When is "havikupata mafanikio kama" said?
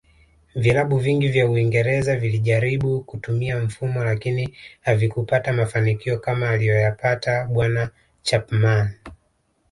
4.81-6.49